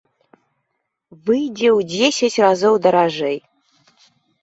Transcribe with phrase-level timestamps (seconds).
[1.27, 3.37] Выйдзе ў дзесяць разоў даражэй.